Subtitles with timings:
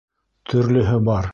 [0.53, 1.29] —Төрлөһө бар.